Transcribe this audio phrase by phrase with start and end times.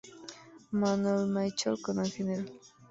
[0.71, 2.51] Manuel Michel con el Gral.